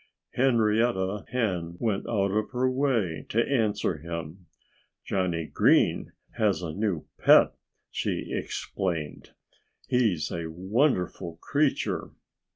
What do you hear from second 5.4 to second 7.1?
Green has a new